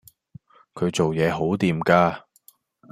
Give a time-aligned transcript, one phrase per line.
[0.73, 2.23] 佢做嘢好掂㗎